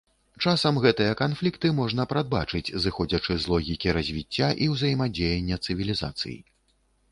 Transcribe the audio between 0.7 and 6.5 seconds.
гэтыя канфлікты можна прадбачыць зыходзячы з логікі развіцця і ўзаемадзеяння цывілізацый.